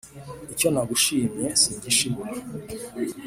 icyo 0.53 0.67
nagushimye 0.73 1.45
singishibura, 1.61 2.31